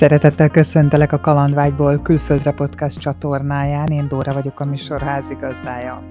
[0.00, 6.02] Szeretettel köszöntelek a Kalandvágyból külföldre podcast csatornáján, én Dóra vagyok a műsor házigazdája.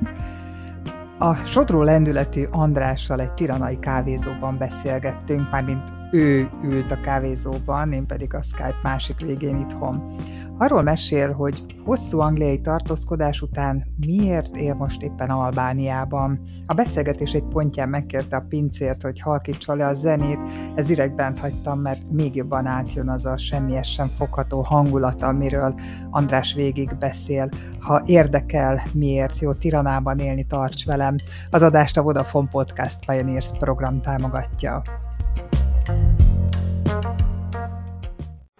[1.20, 8.34] A sodró lendületű Andrással egy tiranai kávézóban beszélgettünk, mármint ő ült a kávézóban, én pedig
[8.34, 10.16] a Skype másik végén itthon.
[10.62, 16.40] Arról mesél, hogy hosszú angliai tartózkodás után miért él most éppen Albániában.
[16.66, 20.40] A beszélgetés egy pontján megkérte a pincért, hogy halkítsa le a zenét,
[20.76, 25.76] ez direkt bent hagytam, mert még jobban átjön az a semmies sem fogható hangulat, amiről
[26.10, 27.50] András végig beszél.
[27.80, 31.16] Ha érdekel, miért jó Tiranában élni, tarts velem.
[31.52, 34.82] Az adást a Vodafone Podcast Pioneers program támogatja.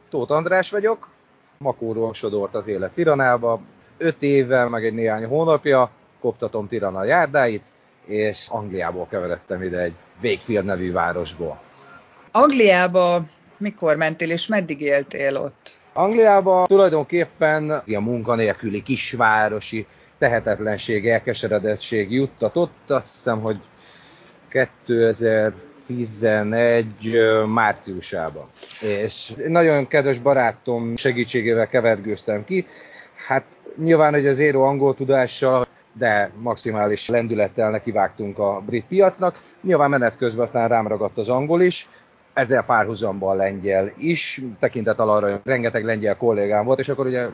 [0.10, 1.18] Tóth András vagyok,
[1.64, 3.62] Makóról sodort az élet Tiranába.
[3.98, 7.64] Öt évvel, meg egy néhány hónapja koptatom Tirana járdáit,
[8.06, 11.60] és Angliából keveredtem ide egy Wakefield nevű városból.
[12.32, 13.24] Angliába
[13.58, 15.76] mikor mentél, és meddig éltél ott?
[15.94, 19.88] Angliába tulajdonképpen a munkanélküli kisvárosi
[20.18, 22.90] tehetetlenség, elkeseredettség juttatott.
[22.90, 23.60] Azt hiszem, hogy
[24.86, 25.54] 2000
[25.90, 26.86] 2011
[27.48, 28.46] márciusában.
[28.82, 32.68] És nagyon kedves barátom segítségével kevergőztem ki.
[33.28, 33.46] Hát
[33.78, 39.40] nyilván, hogy az éró angol tudással, de maximális lendülettel nekivágtunk a brit piacnak.
[39.62, 41.88] Nyilván menet közben aztán rám ragadt az angol is,
[42.34, 47.28] ezzel párhuzamban lengyel is, tekintet arra, hogy rengeteg lengyel kollégám volt, és akkor ugye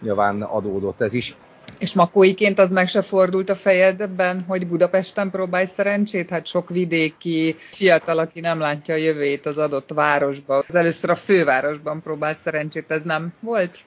[0.00, 1.36] nyilván adódott ez is.
[1.78, 6.30] És makóiként az meg se fordult a fejedben, hogy Budapesten próbálj szerencsét?
[6.30, 10.64] Hát sok vidéki fiatal, aki nem látja a jövőjét az adott városba.
[10.68, 13.78] Az először a fővárosban próbál szerencsét, ez nem volt?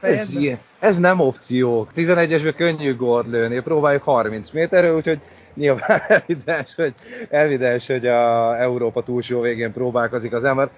[0.00, 0.36] Ez,
[0.78, 1.88] ez nem opció.
[1.96, 5.20] 11-esbe könnyű gólt lőni, próbáljuk 30 méterről, úgyhogy
[5.54, 6.94] nyilván evidens, hogy,
[7.30, 10.70] evidens, hogy a Európa túlsó végén próbálkozik az ember,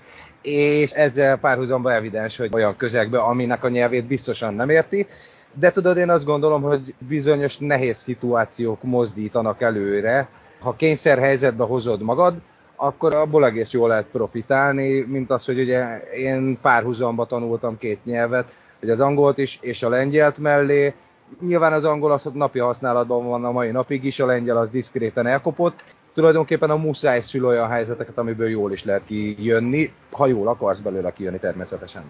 [0.43, 5.07] és ezzel párhuzamban evidens, hogy olyan közegbe, aminek a nyelvét biztosan nem érti,
[5.55, 10.29] de tudod, én azt gondolom, hogy bizonyos nehéz szituációk mozdítanak előre.
[10.61, 12.35] Ha kényszerhelyzetbe hozod magad,
[12.77, 18.53] akkor abból egész jól lehet profitálni, mint az, hogy ugye én párhuzamba tanultam két nyelvet,
[18.81, 20.95] hogy az angolt is és a lengyelt mellé.
[21.41, 25.27] Nyilván az angol az napi használatban van a mai napig is, a lengyel az diszkréten
[25.27, 25.83] elkopott.
[26.15, 31.13] Tulajdonképpen a muszáj szül olyan helyzeteket, amiből jól is lehet kijönni, ha jól akarsz belőle
[31.13, 32.03] kijönni természetesen.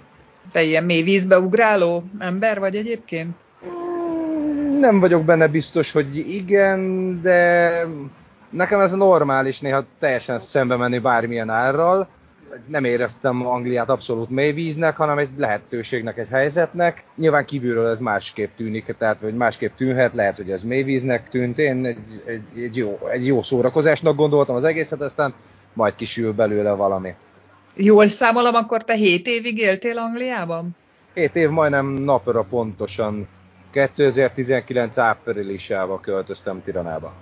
[0.52, 3.34] Te ilyen mély vízbe ugráló ember vagy egyébként?
[3.66, 7.70] Mm, nem vagyok benne biztos, hogy igen, de
[8.50, 12.08] nekem ez normális néha teljesen szembe menni bármilyen árral.
[12.66, 17.04] Nem éreztem Angliát abszolút mély víznek, hanem egy lehetőségnek, egy helyzetnek.
[17.14, 21.58] Nyilván kívülről ez másképp tűnik, tehát hogy másképp tűnhet, lehet, hogy ez mély víznek tűnt.
[21.58, 25.34] Én egy, egy, egy, jó, egy jó szórakozásnak gondoltam az egészet, aztán
[25.72, 27.14] majd kisül belőle valami.
[27.76, 30.76] Jól számolom, akkor te 7 évig éltél Angliában?
[31.14, 33.28] 7 év majdnem napra pontosan
[33.70, 37.12] 2019 áprilisában költöztem Tiranába.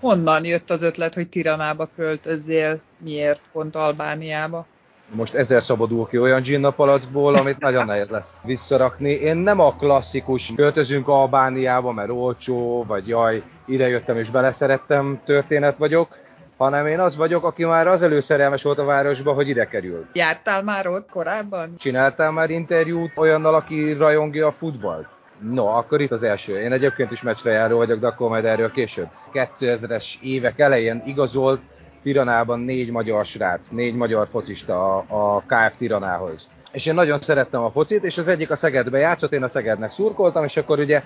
[0.00, 2.80] Honnan jött az ötlet, hogy Tiranába költözzél?
[2.98, 4.66] Miért pont Albániába?
[5.10, 9.10] Most ezzel szabadul ki olyan gin palacból, amit nagyon nehéz lesz visszarakni.
[9.10, 15.76] Én nem a klasszikus költözünk Albániába, mert olcsó, vagy jaj, ide jöttem és beleszerettem történet
[15.76, 16.16] vagyok,
[16.56, 20.06] hanem én az vagyok, aki már az előszerelmes volt a városba, hogy ide kerül.
[20.12, 21.74] Jártál már ott korábban?
[21.78, 25.06] Csináltál már interjút olyannal, aki rajongja a futballt?
[25.40, 26.58] No, akkor itt az első.
[26.58, 29.08] Én egyébként is meccsre járó vagyok, de akkor majd erről később.
[29.32, 31.60] 2000-es évek elején igazolt
[32.02, 36.46] Tiranában négy magyar srác, négy magyar focista a, a KF Tiranához.
[36.72, 39.90] És én nagyon szerettem a focit, és az egyik a Szegedbe játszott, én a Szegednek
[39.90, 41.02] szurkoltam, és akkor ugye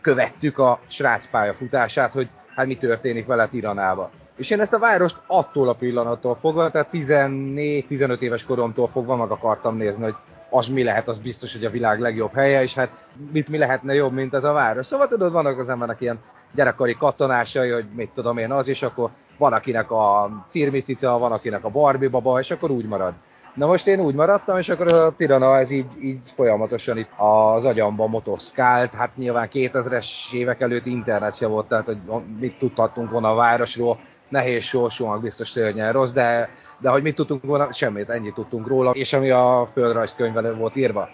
[0.00, 4.10] követtük a srác pályafutását, hogy hát mi történik vele Tiranába.
[4.36, 9.30] És én ezt a várost attól a pillanattól fogva, tehát 14-15 éves koromtól fogva meg
[9.30, 10.14] akartam nézni, hogy
[10.50, 12.90] az mi lehet, az biztos, hogy a világ legjobb helye, és hát
[13.32, 14.86] mit mi lehetne jobb, mint ez a város.
[14.86, 16.18] Szóval tudod, vannak az embernek ilyen
[16.54, 21.64] gyerekkori katonásai, hogy mit tudom én az, és akkor van akinek a cirmicica, van akinek
[21.64, 23.12] a Barbie baba, és akkor úgy marad.
[23.54, 27.64] Na most én úgy maradtam, és akkor a Tirana ez így, így folyamatosan itt az
[27.64, 28.94] agyamban motoszkált.
[28.94, 31.98] Hát nyilván 2000-es évek előtt internet se volt, tehát hogy
[32.40, 33.98] mit tudhattunk volna a városról,
[34.28, 36.48] nehéz sorsúan biztos szörnyen rossz, de,
[36.78, 41.08] de hogy mit tudtunk volna, semmit, ennyit tudtunk róla, és ami a földrajzkönyvben volt írva.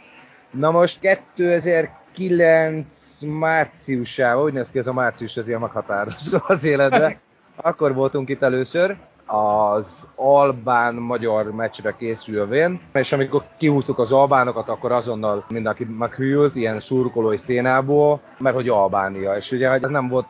[0.51, 7.21] Na most 2009 márciusában, úgy néz ki ez a március, az ilyen meghatározó az életbe,
[7.57, 8.97] akkor voltunk itt először,
[9.31, 9.87] az
[10.17, 18.21] albán-magyar meccsre készülvén, és amikor kihúztuk az albánokat, akkor azonnal mindenki meghűlt, ilyen szurkolói szénából,
[18.39, 20.27] mert hogy Albánia, és ugye ez nem volt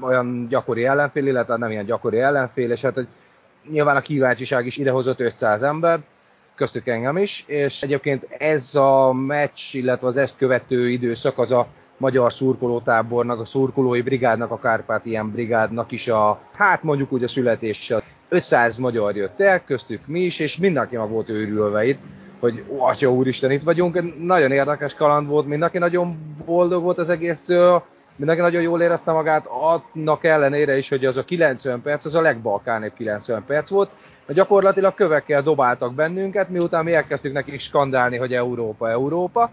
[0.00, 3.06] olyan gyakori ellenfél, illetve nem ilyen gyakori ellenfél, és hát hogy
[3.70, 6.00] nyilván a kíváncsiság is idehozott 500 ember,
[6.54, 11.66] köztük engem is, és egyébként ez a meccs, illetve az ezt követő időszak az a
[11.96, 18.02] magyar szurkolótábornak, a szurkolói brigádnak, a Kárpátián brigádnak is a, hát mondjuk úgy a születése.
[18.28, 22.00] 500 magyar jött el, köztük mi is, és mindenki meg volt őrülve itt,
[22.40, 24.24] hogy atya úristen, itt vagyunk.
[24.24, 27.84] Nagyon érdekes kaland volt, mindenki nagyon boldog volt az egésztől,
[28.16, 32.20] mindenki nagyon jól érezte magát, annak ellenére is, hogy az a 90 perc, az a
[32.20, 33.90] legbalkánébb 90 perc volt,
[34.28, 39.50] gyakorlatilag kövekkel dobáltak bennünket, miután mi elkezdtük nekik skandálni, hogy Európa, Európa,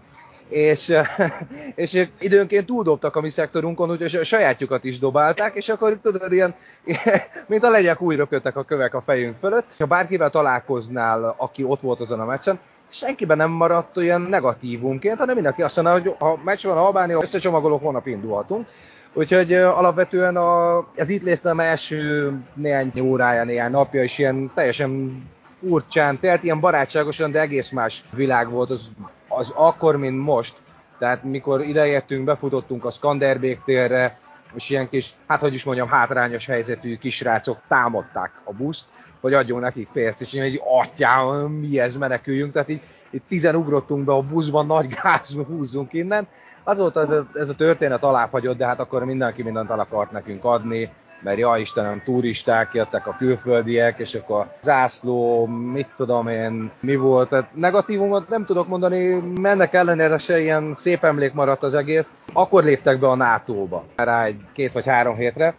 [0.48, 0.92] és,
[1.74, 6.54] és időnként túldobtak a mi szektorunkon, úgyhogy a sajátjukat is dobálták, és akkor tudod, ilyen,
[7.48, 9.66] mint a legyek újra kötek a kövek a fejünk fölött.
[9.78, 12.58] Ha bárkivel találkoznál, aki ott volt azon a meccsen,
[12.90, 17.82] senkiben nem maradt olyan negatívunként, hanem mindenki azt mondja, hogy ha meccs van Albánia, összecsomagolok,
[17.82, 18.66] holnap indulhatunk.
[19.12, 25.22] Úgyhogy alapvetően a, az itt lésztem első néhány órája, néhány napja is ilyen teljesen
[25.60, 28.90] furcsán telt, ilyen barátságosan, de egész más világ volt az,
[29.28, 30.56] az akkor, mint most.
[30.98, 34.16] Tehát mikor ideértünk, befutottunk a Skanderbék térre,
[34.54, 38.84] és ilyen kis, hát hogy is mondjam, hátrányos helyzetű kisrácok támadták a buszt,
[39.20, 42.80] hogy adjunk nekik pénzt, és én egy atyám, mi ez, meneküljünk, tehát így,
[43.10, 46.26] így tizen ugrottunk be a buszban, nagy gáz, húzzunk innen.
[46.64, 50.10] Az volt ez a, ez a történet alábbhagyott, de hát akkor mindenki mindent el akart
[50.10, 50.90] nekünk adni,
[51.22, 57.28] mert ja Istenem, turisták jöttek a külföldiek, és akkor zászló, mit tudom én, mi volt.
[57.28, 62.12] Tehát negatívumot nem tudok mondani, ennek ellenére se ilyen szép emlék maradt az egész.
[62.32, 65.54] Akkor léptek be a NATO-ba, rá egy két vagy három hétre,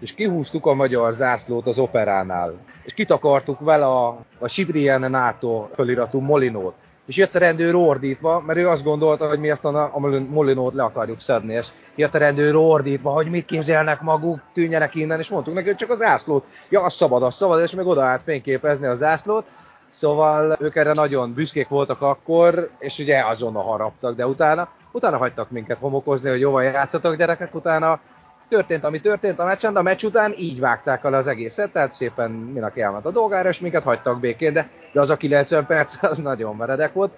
[0.00, 2.54] és kihúztuk a magyar zászlót az operánál,
[2.86, 6.74] és kitakartuk vele a, a Sibrien NATO föliratú molinót.
[7.06, 10.00] És jött a rendőr ordítva, mert ő azt gondolta, hogy mi ezt a, a
[10.30, 15.18] molinót le akarjuk szedni, és jött a rendőr ordítva, hogy mit képzelnek maguk, tűnjenek innen,
[15.18, 16.44] és mondtuk neki, hogy csak a zászlót.
[16.68, 19.44] Ja, az szabad, az szabad, és meg oda állt fényképezni a zászlót.
[19.88, 25.50] Szóval ők erre nagyon büszkék voltak akkor, és ugye azonnal haraptak, de utána, utána hagytak
[25.50, 28.00] minket homokozni, hogy jóval játszatok gyerekek, utána
[28.48, 31.92] történt, ami történt a meccsen, de a meccs után így vágták el az egészet, tehát
[31.92, 36.02] szépen mindenki elment a dolgára, és minket hagytak békén, de, de az a 90 perc
[36.04, 37.12] az nagyon meredek volt.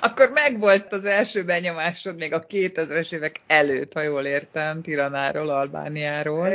[0.00, 6.48] Akkor megvolt az első benyomásod még a 2000-es évek előtt, ha jól értem, Tiranáról, Albániáról.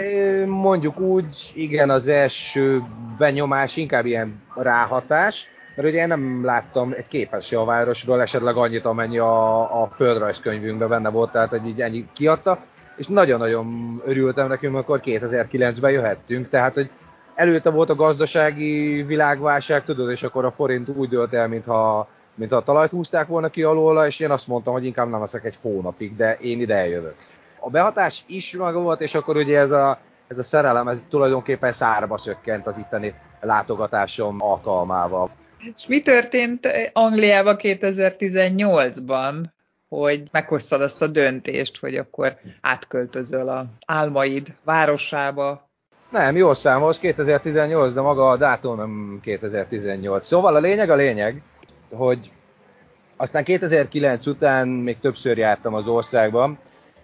[0.46, 2.82] Mondjuk úgy, igen, az első
[3.18, 8.56] benyomás inkább ilyen ráhatás, mert ugye én nem láttam egy képet se a városról, esetleg
[8.56, 12.64] annyit, amennyi a, a földrajzkönyvünkben benne volt, tehát hogy így ennyi kiadta
[12.96, 16.90] és nagyon-nagyon örültem nekünk, amikor 2009-ben jöhettünk, tehát hogy
[17.36, 22.58] előtte volt a gazdasági világválság, tudod, és akkor a forint úgy dőlt el, mintha, mintha
[22.58, 25.58] a talajt húzták volna ki alóla, és én azt mondtam, hogy inkább nem leszek egy
[25.62, 27.16] hónapig, de én ide eljövök.
[27.60, 31.74] A behatás is maga volt, és akkor ugye ez a, ez a szerelem, ez tulajdonképpen
[31.74, 35.30] szárba szökkent az itteni látogatásom alkalmával.
[35.76, 39.44] És mi történt Angliában 2018-ban?
[39.90, 45.70] Hogy meghoztad azt a döntést, hogy akkor átköltözöl a álmaid városába.
[46.10, 50.26] Nem, jó számolsz, 2018, de maga a dátum nem 2018.
[50.26, 51.42] Szóval a lényeg a lényeg,
[51.92, 52.32] hogy
[53.18, 56.60] aztán 2009 után még többször jártam az országban,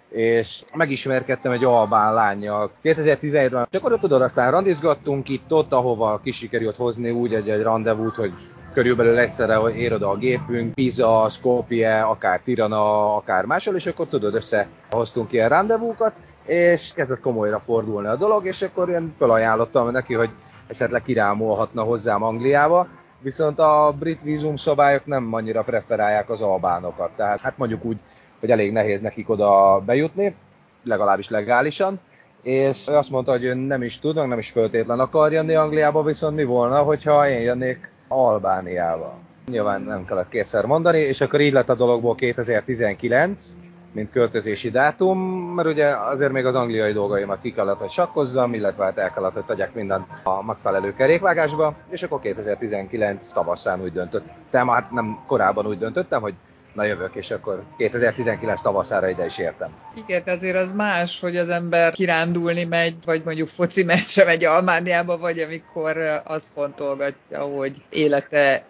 [0.09, 2.71] és megismerkedtem egy albán lányjal.
[2.83, 8.31] 2017-ben, csak akkor tudod, aztán randizgattunk itt-ott, ahova kisikerült hozni úgy egy, egy rendezvút, hogy
[8.73, 14.35] körülbelül egyszerre ér oda a gépünk, Pisa, Skopje, akár Tirana, akár máshol, és akkor tudod,
[14.35, 16.13] összehoztunk ilyen rendezvúkat,
[16.45, 20.29] és kezdett komolyra fordulni a dolog, és akkor én felajánlottam neki, hogy
[20.67, 22.87] esetleg kirámolhatna hozzám Angliába,
[23.19, 27.97] viszont a brit vízum szabályok nem annyira preferálják az albánokat, tehát hát mondjuk úgy,
[28.39, 30.35] hogy elég nehéz nekik oda bejutni,
[30.83, 31.99] legalábbis legálisan,
[32.41, 36.35] és azt mondta, hogy ő nem is tud, nem is föltétlen akar jönni Angliába, viszont
[36.35, 39.13] mi volna, hogyha én jönnék Albániával.
[39.47, 43.55] Nyilván nem kellett kétszer mondani, és akkor így lett a dologból 2019,
[43.91, 45.19] mint költözési dátum,
[45.55, 49.33] mert ugye azért még az angliai dolgaimat ki kellett, hogy sakkozzam, illetve hát el kellett,
[49.33, 55.67] hogy tegyek mindent a megfelelő kerékvágásba, és akkor 2019 tavaszán úgy döntöttem, hát nem korábban
[55.67, 56.33] úgy döntöttem, hogy
[56.73, 59.69] na jövök, és akkor 2019 tavaszára ide is értem.
[59.95, 65.17] Igen, azért az más, hogy az ember kirándulni megy, vagy mondjuk foci meccsre megy Almániába,
[65.17, 68.63] vagy amikor azt fontolgatja, hogy élete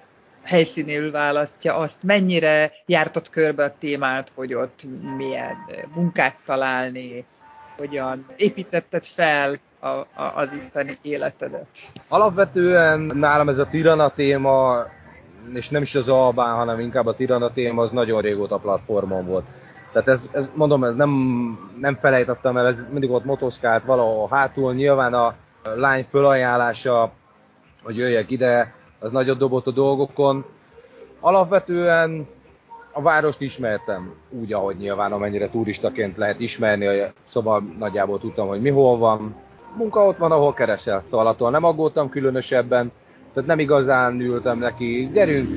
[0.43, 4.81] helyszínéül választja azt, mennyire jártott körbe a témát, hogy ott
[5.17, 5.55] milyen
[5.93, 7.25] munkát találni,
[7.77, 11.67] hogyan építetted fel a, a, az itteni életedet.
[12.07, 14.83] Alapvetően nálam ez a tirana téma
[15.53, 19.45] és nem is az Albán, hanem inkább a Tirana téma, az nagyon régóta platformon volt.
[19.91, 21.11] Tehát ez, ez mondom, ez nem,
[21.79, 24.73] nem felejtettem el, ez mindig ott motoszkált valahol hátul.
[24.73, 25.33] Nyilván a
[25.75, 27.11] lány fölajánlása,
[27.83, 30.45] hogy jöjjek ide, az nagyot dobott a dolgokon.
[31.19, 32.27] Alapvetően
[32.91, 36.87] a várost ismertem úgy, ahogy nyilván amennyire turistaként lehet ismerni,
[37.27, 39.35] szóval nagyjából tudtam, hogy mi hol van.
[39.77, 42.91] Munka ott van, ahol keresel, szóval attól nem aggódtam különösebben,
[43.33, 45.49] tehát nem igazán ültem neki, gyerünk,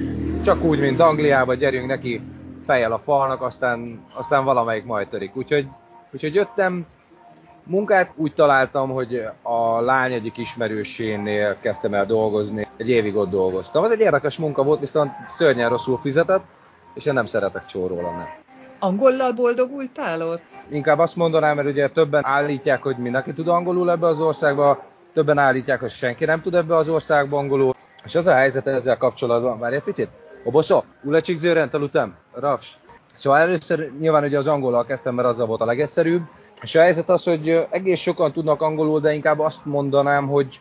[0.45, 2.21] csak úgy, mint Angliában, gyerünk neki
[2.66, 5.37] fejjel a falnak, aztán, aztán valamelyik majd törik.
[5.37, 5.69] Úgyhogy,
[6.12, 6.87] úgyhogy jöttem,
[7.66, 13.85] munkát úgy találtam, hogy a lány egyik ismerősénél kezdtem el dolgozni, egy évig ott dolgoztam.
[13.85, 16.45] Ez egy érdekes munka volt, viszont szörnyen rosszul fizetett,
[16.95, 18.25] és én nem szeretek csórólani.
[18.78, 20.43] Angollal boldogultál ott?
[20.69, 25.38] Inkább azt mondanám, mert ugye többen állítják, hogy mindenki tud angolul ebbe az országba, többen
[25.38, 27.75] állítják, hogy senki nem tud ebbe az országba angolul.
[28.04, 30.09] És az a helyzet ezzel kapcsolatban, várj egy picit,
[30.44, 32.76] Oboszó, ulecsik zőren, talutam, raps.
[33.14, 36.23] Szóval először nyilván ugye az angolal kezdtem, mert az volt a legegyszerűbb.
[36.62, 40.61] És a helyzet az, hogy egész sokan tudnak angolul, de inkább azt mondanám, hogy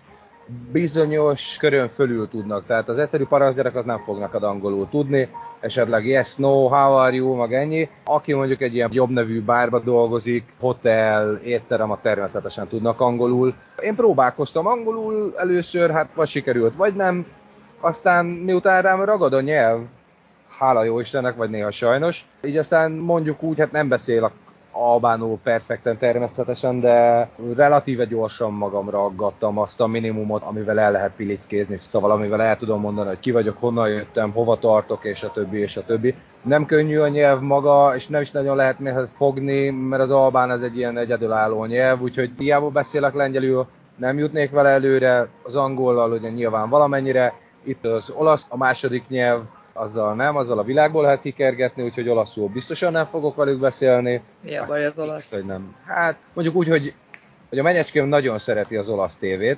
[0.71, 2.65] bizonyos körön fölül tudnak.
[2.65, 7.15] Tehát az egyszerű parasztgyerek az nem fognak ad angolul tudni, esetleg yes, no, how are
[7.15, 7.89] you, meg ennyi.
[8.03, 13.53] Aki mondjuk egy ilyen jobb nevű bárba dolgozik, hotel, étterem, a természetesen tudnak angolul.
[13.81, 17.25] Én próbálkoztam angolul először, hát vagy sikerült, vagy nem.
[17.79, 19.79] Aztán miután rám ragad a nyelv,
[20.59, 24.31] hála jó Istennek, vagy néha sajnos, így aztán mondjuk úgy, hát nem beszélek
[24.73, 31.77] albánul perfekten természetesen, de relatíve gyorsan magamra aggattam azt a minimumot, amivel el lehet pilickézni,
[31.77, 35.59] szóval amivel el tudom mondani, hogy ki vagyok, honnan jöttem, hova tartok, és a többi,
[35.59, 36.15] és a többi.
[36.41, 40.51] Nem könnyű a nyelv maga, és nem is nagyon lehet néhez fogni, mert az albán
[40.51, 46.11] ez egy ilyen egyedülálló nyelv, úgyhogy hiába beszélek lengyelül, nem jutnék vele előre, az angollal
[46.11, 49.41] ugye nyilván valamennyire, itt az olasz, a második nyelv,
[49.73, 54.21] azzal nem, azzal a világból lehet kikergetni, úgyhogy olaszul biztosan nem fogok velük beszélni.
[54.41, 55.31] Mi a baj az olasz?
[55.31, 55.75] Hogy nem.
[55.85, 56.93] Hát mondjuk úgy, hogy,
[57.49, 59.57] hogy a menyecském nagyon szereti az olasz tévét,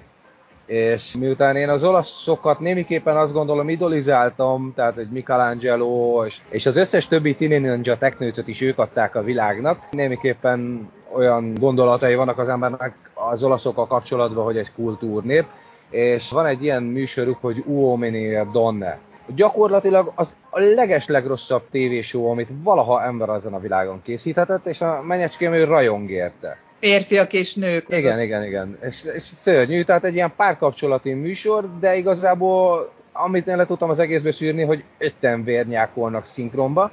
[0.65, 6.75] és miután én az olaszokat némiképpen azt gondolom idolizáltam, tehát egy Michelangelo, és, és az
[6.75, 12.47] összes többi Tini Ninja teknőcöt is ők adták a világnak, némiképpen olyan gondolatai vannak az
[12.47, 15.45] embernek az olaszokkal kapcsolatban, hogy egy kultúrnép,
[15.89, 18.99] és van egy ilyen műsoruk, hogy Uomini Donne,
[19.35, 25.01] gyakorlatilag az a leges legrosszabb tévésó, amit valaha ember azon a világon készíthetett, és a
[25.01, 26.57] menyecském ő rajong érte.
[26.79, 27.85] Férfiak és nők.
[27.89, 28.77] Igen, igen, igen.
[28.81, 33.99] És, és szörnyű, tehát egy ilyen párkapcsolati műsor, de igazából amit én le tudtam az
[33.99, 36.91] egészből szűrni, hogy ötten vérnyákolnak szinkronba.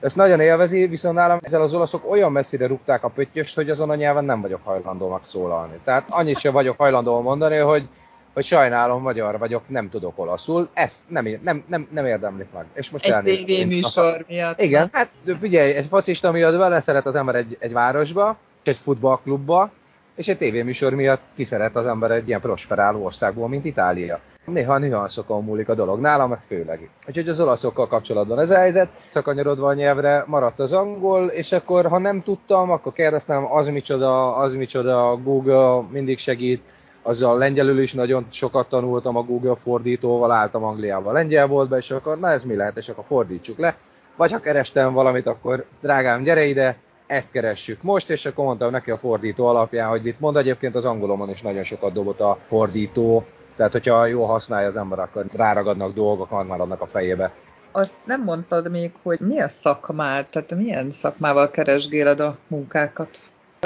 [0.00, 3.90] Ezt nagyon élvezi, viszont nálam ezzel az olaszok olyan messzire rúgták a pöttyöst, hogy azon
[3.90, 5.80] a nyelven nem vagyok hajlandó megszólalni.
[5.84, 7.88] Tehát annyit sem vagyok hajlandó mondani, hogy
[8.34, 12.64] hogy sajnálom, magyar vagyok, nem tudok olaszul, ezt nem, nem, nem, nem érdemlik meg.
[12.72, 14.60] És most egy TV műsor miatt.
[14.60, 15.10] Igen, hát
[15.40, 19.70] figyelj, egy focista miatt vele szeret az ember egy, egy városba, egy futballklubba,
[20.14, 24.20] és egy tévéműsor miatt kiszeret az ember egy ilyen prosperáló országból, mint Itália.
[24.44, 26.88] Néha nüanszokon múlik a dolog, nálam meg főleg.
[27.08, 31.86] Úgyhogy az olaszokkal kapcsolatban ez a helyzet, szakanyarodva a nyelvre maradt az angol, és akkor
[31.86, 36.62] ha nem tudtam, akkor kérdeztem, az micsoda, az micsoda, Google mindig segít,
[37.06, 42.18] azzal lengyelül is nagyon sokat tanultam a Google fordítóval, álltam Angliába lengyel be, és akkor
[42.18, 43.76] na ez mi lehet, és akkor fordítsuk le.
[44.16, 48.90] Vagy ha kerestem valamit, akkor drágám, gyere ide, ezt keressük most, és akkor mondtam neki
[48.90, 53.24] a fordító alapján, hogy itt mond, egyébként az angolomon is nagyon sokat dobott a fordító,
[53.56, 57.32] tehát hogyha jól használja az ember, akkor ráragadnak dolgok, maradnak a fejébe.
[57.72, 63.20] Azt nem mondtad még, hogy mi a szakmád, tehát milyen szakmával keresgéled a munkákat?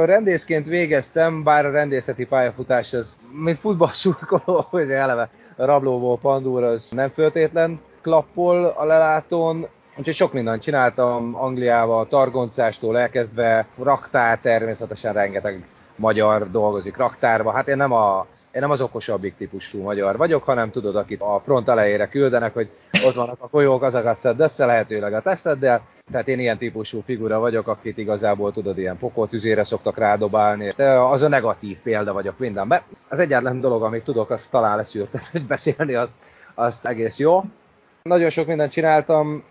[0.04, 6.88] Rendészként végeztem, bár a rendészeti pályafutás az, mint futballszurkoló, hogy eleve a rablóból pandúr az
[6.90, 15.66] nem föltétlen klappol a lelátón, Úgyhogy sok mindent csináltam Angliába, targoncástól elkezdve, raktár, természetesen rengeteg
[15.96, 17.52] magyar dolgozik raktárba.
[17.52, 21.40] Hát én nem a én nem az okosabbik típusú magyar vagyok, hanem tudod, akit a
[21.44, 22.68] front elejére küldenek, hogy
[23.06, 27.38] ott vannak a folyók, azokat szedd össze lehetőleg a testeddel, tehát én ilyen típusú figura
[27.38, 30.72] vagyok, akit igazából tudod, ilyen pokoltüzére szoktak rádobálni.
[30.76, 32.80] De az a negatív példa vagyok mindenben.
[33.08, 36.14] Az egyetlen dolog, amit tudok, az talán leszűrtet, hogy beszélni, azt,
[36.54, 37.42] azt egész jó.
[38.02, 39.44] Nagyon sok mindent csináltam,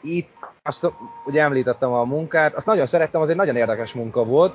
[0.00, 0.28] itt
[0.62, 0.92] azt
[1.26, 4.54] ugye említettem a munkát, azt nagyon szerettem, az egy nagyon érdekes munka volt,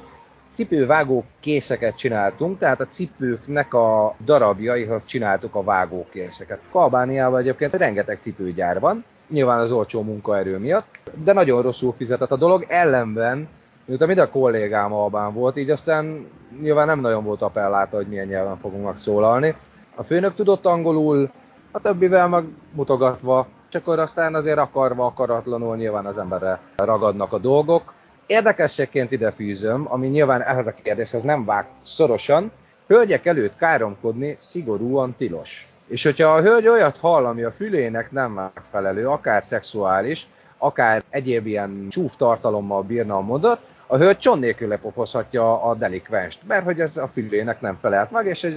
[0.51, 6.59] cipővágó készeket csináltunk, tehát a cipőknek a darabjaihoz csináltuk a vágókéseket.
[6.71, 12.35] Kalbániában egyébként rengeteg cipőgyár van, nyilván az olcsó munkaerő miatt, de nagyon rosszul fizetett a
[12.35, 13.47] dolog, ellenben,
[13.85, 16.27] miután mind a kollégám Albán volt, így aztán
[16.61, 19.55] nyilván nem nagyon volt appelláta, hogy milyen nyelven fogunk megszólalni.
[19.95, 21.29] A főnök tudott angolul,
[21.71, 27.37] a többivel meg mutogatva, csak akkor aztán azért akarva, akaratlanul nyilván az emberre ragadnak a
[27.37, 27.93] dolgok.
[28.25, 32.51] Érdekességként ide fűzöm, ami nyilván ehhez a kérdéshez nem vág szorosan,
[32.87, 35.67] hölgyek előtt káromkodni szigorúan tilos.
[35.89, 40.27] És hogyha a hölgy olyat hall, ami a fülének nem megfelelő, akár szexuális,
[40.57, 46.39] akár egyéb ilyen csúf tartalommal bírna a mondat, a hölgy cson nélkül lepofozhatja a delikvenst,
[46.47, 48.47] mert hogy ez a fülének nem felelt meg, és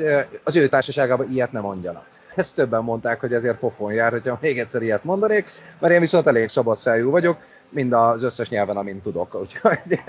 [0.45, 2.05] az ő társaságában ilyet nem mondjanak.
[2.35, 5.47] Ezt többen mondták, hogy ezért pofon jár, hogyha még egyszer ilyet mondanék,
[5.79, 7.37] mert én viszont elég szabadszájú vagyok,
[7.69, 9.35] mind az összes nyelven, amint tudok.
[9.43, 10.01] Úgyhogy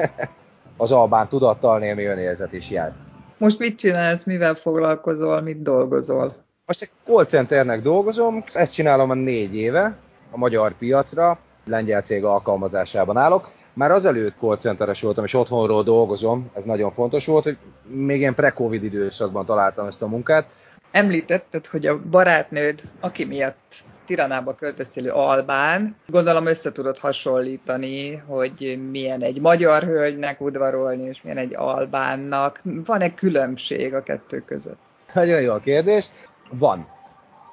[0.77, 2.94] az albán tudattal némi önérzet is jár.
[3.38, 6.42] Most mit csinálsz, mivel foglalkozol, mit dolgozol?
[6.65, 9.98] Most egy call centernek dolgozom, ezt csinálom a négy éve
[10.32, 13.51] a magyar piacra, lengyel cég alkalmazásában állok.
[13.74, 18.36] Már azelőtt call centeres voltam, és otthonról dolgozom, ez nagyon fontos volt, hogy még ilyen
[18.36, 20.46] pre-covid időszakban találtam ezt a munkát.
[20.91, 25.96] Említetted, hogy a barátnőd, aki miatt Tiranába költözélő albán.
[26.08, 32.62] Gondolom össze tudod hasonlítani, hogy milyen egy magyar hölgynek udvarolni, és milyen egy albánnak.
[32.63, 34.79] Van-e különbség a kettő között?
[35.13, 36.10] Nagyon jó a kérdés.
[36.57, 36.88] Van.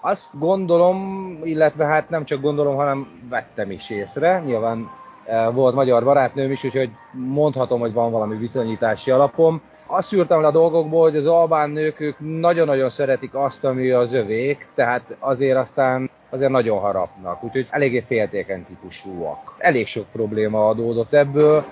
[0.01, 4.43] Azt gondolom, illetve hát nem csak gondolom, hanem vettem is észre.
[4.45, 4.89] Nyilván
[5.27, 9.61] e, volt magyar barátnőm is, úgyhogy mondhatom, hogy van valami viszonyítási alapom.
[9.87, 14.13] Azt szűrtem le a dolgokból, hogy az albán nők ők nagyon-nagyon szeretik azt, ami az
[14.13, 19.55] övék, tehát azért aztán azért nagyon harapnak, úgyhogy eléggé féltékeny típusúak.
[19.59, 21.65] Elég sok probléma adódott ebből,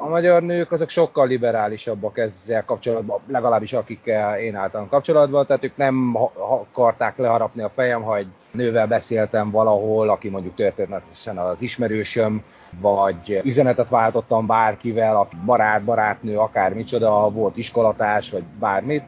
[0.00, 5.76] a magyar nők azok sokkal liberálisabbak ezzel kapcsolatban, legalábbis akikkel én álltam kapcsolatban, tehát ők
[5.76, 6.16] nem
[6.72, 12.42] akarták leharapni a fejem, ha egy nővel beszéltem valahol, aki mondjuk történetesen az ismerősöm,
[12.80, 19.04] vagy üzenetet váltottam bárkivel, a barát, barátnő, akár micsoda, volt iskolatás, vagy bármit,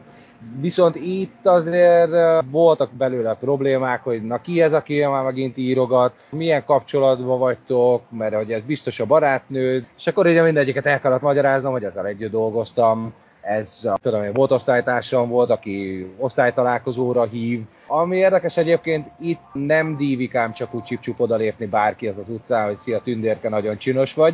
[0.59, 2.11] Viszont itt azért
[2.51, 8.35] voltak belőle problémák, hogy na ki ez, aki már megint írogat, milyen kapcsolatban vagytok, mert
[8.35, 12.31] hogy ez biztos a barátnőd, és akkor ugye mindegyiket el kellett magyaráznom, hogy ezzel együtt
[12.31, 17.61] dolgoztam, ez tudom én, volt osztálytársam volt, aki osztálytalálkozóra hív.
[17.87, 22.77] Ami érdekes egyébként, itt nem dívikám csak úgy csipcsup odalépni bárki az az utcán, hogy
[22.77, 24.33] szia tündérke, nagyon csinos vagy,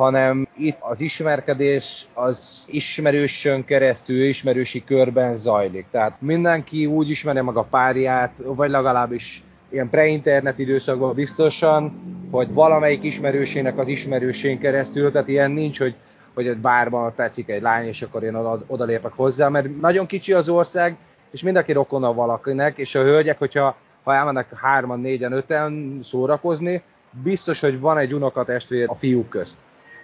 [0.00, 5.86] hanem itt az ismerkedés az ismerősön keresztül, ismerősi körben zajlik.
[5.90, 11.92] Tehát mindenki úgy ismeri meg a párját, vagy legalábbis ilyen pre-internet időszakban biztosan,
[12.30, 15.94] hogy valamelyik ismerősének az ismerősén keresztül, tehát ilyen nincs, hogy
[16.34, 20.32] hogy egy bárban tetszik egy lány, és akkor én oda, odalépek hozzá, mert nagyon kicsi
[20.32, 20.96] az ország,
[21.30, 26.82] és mindenki rokona valakinek, és a hölgyek, hogyha ha elmennek hárman, négyen, öten szórakozni,
[27.22, 29.56] biztos, hogy van egy unokatestvér a fiúk közt.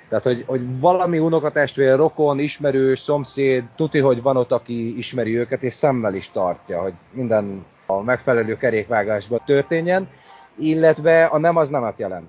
[0.08, 5.62] Tehát, hogy, hogy valami unokatestvér, rokon, ismerős, szomszéd, tuti, hogy van ott, aki ismeri őket,
[5.62, 10.08] és szemmel is tartja, hogy minden a megfelelő kerékvágásban történjen,
[10.54, 12.28] illetve a nem az nemet jelent.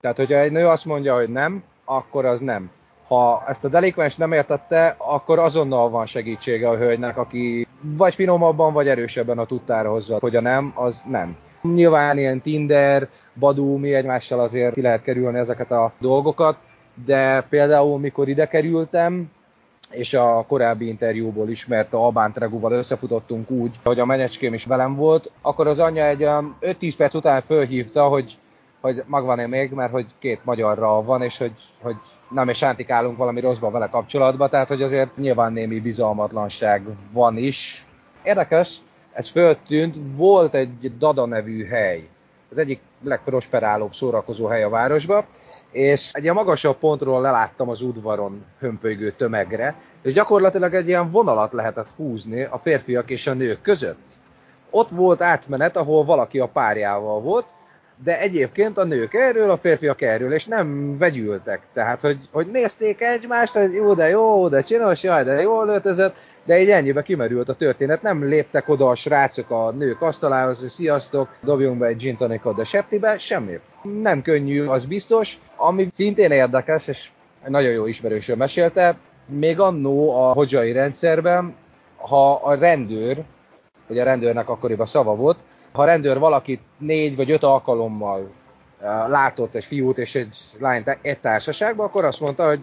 [0.00, 2.70] Tehát, hogyha egy nő azt mondja, hogy nem, akkor az nem.
[3.06, 8.72] Ha ezt a delikvens nem értette, akkor azonnal van segítsége a hölgynek, aki vagy finomabban,
[8.72, 11.36] vagy erősebben a tudtára hozza, hogy a nem, az nem.
[11.62, 16.56] Nyilván ilyen Tinder, Badú, mi egymással azért ki lehet kerülni ezeket a dolgokat,
[17.04, 19.30] de például mikor ide kerültem,
[19.90, 24.94] és a korábbi interjúból ismert a Albán Tregúval összefutottunk úgy, hogy a menyecském is velem
[24.94, 26.26] volt, akkor az anyja egy
[26.60, 28.38] 5-10 perc után fölhívta, hogy,
[28.80, 31.96] hogy magvan-e még, mert hogy két magyarra van, és hogy, hogy
[32.30, 36.82] nem is sántikálunk valami rosszban vele kapcsolatban, tehát hogy azért nyilván némi bizalmatlanság
[37.12, 37.86] van is.
[38.22, 38.76] Érdekes,
[39.12, 42.08] ez föltűnt, volt egy Dada nevű hely,
[42.50, 45.24] az egyik legprosperálóbb szórakozó hely a városban,
[45.72, 51.52] és egy ilyen magasabb pontról leláttam az udvaron hömpölygő tömegre, és gyakorlatilag egy ilyen vonalat
[51.52, 54.06] lehetett húzni a férfiak és a nők között.
[54.70, 57.46] Ott volt átmenet, ahol valaki a párjával volt,
[58.04, 61.60] de egyébként a nők erről, a férfiak erről, és nem vegyültek.
[61.74, 66.16] Tehát, hogy, hogy nézték egymást, hogy jó, de jó, de csinos, jaj, de jól öltözött,
[66.44, 68.02] de így ennyibe kimerült a történet.
[68.02, 72.56] Nem léptek oda a srácok a nők asztalához, hogy sziasztok, dobjunk be egy gin tonicot,
[72.56, 73.58] de septibe, semmi.
[74.02, 75.38] Nem könnyű, az biztos.
[75.56, 77.08] Ami szintén érdekes, és
[77.46, 81.54] nagyon jó ismerősöm mesélte, még annó a hodzsai rendszerben,
[81.96, 83.22] ha a rendőr,
[83.88, 85.38] ugye a rendőrnek akkoriban szava volt,
[85.78, 88.30] ha rendőr valakit négy vagy öt alkalommal
[88.80, 92.60] eh, látott egy fiút és egy lányt egy társaságban, akkor azt mondta, hogy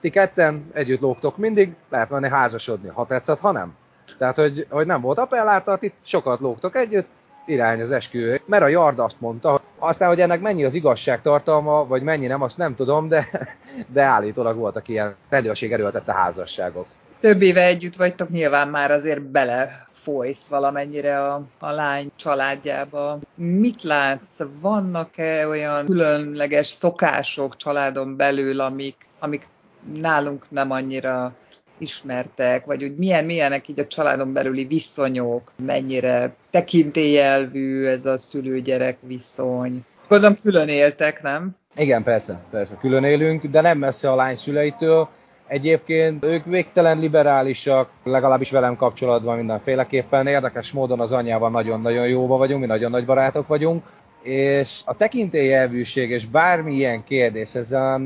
[0.00, 3.74] ti ketten együtt lógtok mindig, lehet menni házasodni, ha tetszett, ha nem.
[4.18, 7.08] Tehát, hogy, hogy nem volt appelláta, itt sokat lógtok együtt,
[7.46, 8.40] irány az esküvő.
[8.44, 12.26] Mert a Yard azt mondta, hogy aztán, hogy ennek mennyi az igazság tartalma, vagy mennyi
[12.26, 13.28] nem, azt nem tudom, de,
[13.94, 16.86] de állítólag voltak ilyen rendőrség erőltette házasságok.
[17.20, 23.18] Több éve együtt vagytok, nyilván már azért bele folysz valamennyire a, a lány családjába.
[23.34, 24.40] Mit látsz?
[24.60, 29.46] Vannak-e olyan különleges szokások családon belül, amik, amik
[30.00, 31.32] nálunk nem annyira
[31.78, 38.98] ismertek, vagy hogy milyen, milyenek így a családon belüli viszonyok, mennyire tekintélyelvű ez a szülő-gyerek
[39.00, 39.84] viszony.
[40.08, 41.56] Gondolom külön éltek, nem?
[41.76, 45.08] Igen, persze, persze, külön élünk, de nem messze a lány szüleitől.
[45.48, 50.26] Egyébként ők végtelen liberálisak, legalábbis velem kapcsolatban mindenféleképpen.
[50.26, 53.82] Érdekes módon az anyjával nagyon-nagyon jóba vagyunk, mi nagyon nagy barátok vagyunk
[54.22, 58.00] és a tekintélyelvűség és bármilyen kérdés, ezen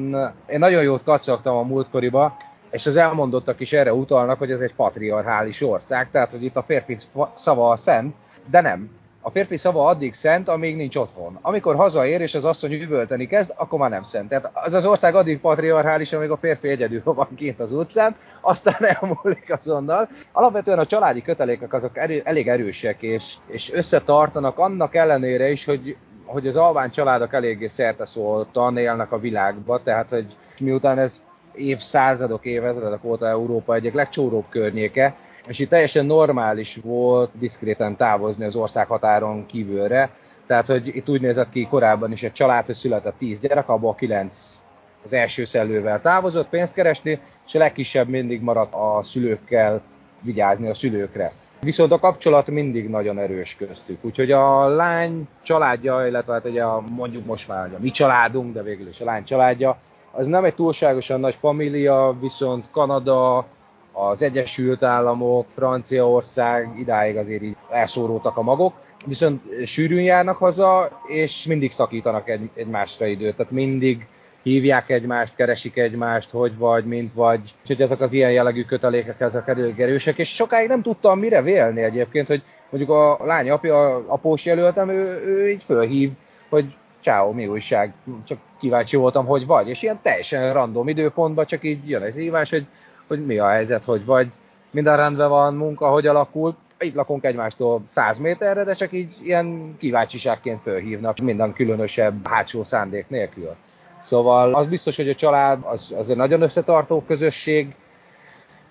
[0.46, 2.37] én nagyon jót kacagtam a múltkoriba,
[2.70, 6.62] és az elmondottak is erre utalnak, hogy ez egy patriarchális ország, tehát hogy itt a
[6.62, 6.96] férfi
[7.35, 8.14] szava a szent,
[8.50, 8.90] de nem.
[9.25, 11.39] A férfi szava addig szent, amíg nincs otthon.
[11.43, 14.29] Amikor hazaér és az asszony üvölteni kezd, akkor már nem szent.
[14.29, 18.85] Tehát az az ország addig patriarchális, amíg a férfi egyedül van kint az utcán, aztán
[19.01, 20.09] elmúlik azonnal.
[20.33, 25.97] Alapvetően a családi kötelékek azok erő, elég erősek, és, és összetartanak annak ellenére is, hogy
[26.25, 27.71] hogy az albán családok eléggé
[28.05, 30.27] szóltan élnek a világba, tehát hogy
[30.61, 31.23] miután ez
[31.55, 35.15] évszázadok, évezredek óta Európa egyik legcsóróbb környéke,
[35.46, 40.11] és itt teljesen normális volt diszkréten távozni az ország határon kívülre,
[40.46, 43.94] tehát hogy itt úgy nézett ki korábban is egy család, hogy született 10 gyerek, abból
[43.94, 44.61] 9
[45.05, 49.83] az első szellővel távozott pénzt keresni, és a legkisebb mindig maradt a szülőkkel
[50.20, 51.33] vigyázni a szülőkre.
[51.61, 54.05] Viszont a kapcsolat mindig nagyon erős köztük.
[54.05, 58.62] Úgyhogy a lány családja, illetve hát ugye a, mondjuk most már a mi családunk, de
[58.62, 59.78] végül is a lány családja,
[60.11, 63.46] az nem egy túlságosan nagy família, viszont Kanada,
[63.92, 68.74] az Egyesült Államok, Franciaország, idáig azért így elszóródtak a magok,
[69.07, 74.07] viszont sűrűn járnak haza, és mindig szakítanak egy, egymásra időt, tehát mindig
[74.42, 77.40] hívják egymást, keresik egymást, hogy vagy, mint vagy.
[77.61, 81.83] Úgyhogy ezek az ilyen jellegű kötelékek, ezek elég erősek, és sokáig nem tudtam mire vélni
[81.83, 86.11] egyébként, hogy mondjuk a lány apja, após jelöltem, ő, ő így fölhív,
[86.48, 87.92] hogy ciao, mi újság,
[88.26, 92.50] csak kíváncsi voltam, hogy vagy, és ilyen teljesen random időpontban csak így jön egy hívás,
[92.50, 92.66] hogy,
[93.09, 94.29] hogy mi a helyzet, hogy vagy,
[94.71, 99.77] minden rendben van, munka, hogy alakul, itt lakunk egymástól 100 méterre, de csak így ilyen
[99.79, 103.55] kíváncsiságként fölhívnak, minden különösebb hátsó szándék nélkül.
[104.03, 107.75] Szóval az biztos, hogy a család az, az egy nagyon összetartó közösség,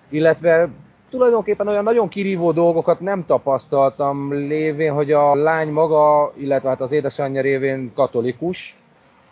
[0.08, 0.68] illetve
[1.10, 6.92] tulajdonképpen olyan nagyon kirívó dolgokat nem tapasztaltam lévén, hogy a lány maga, illetve hát az
[6.92, 8.76] édesanyja révén katolikus,